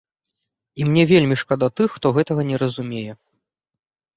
[0.81, 3.13] І мне вельмі шкада тых, хто гэтага не разумее!